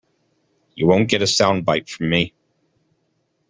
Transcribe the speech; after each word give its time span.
You 0.73 0.87
won’t 0.87 1.09
get 1.09 1.21
a 1.21 1.25
soundbite 1.27 1.87
from 1.87 2.09
me. 2.09 2.33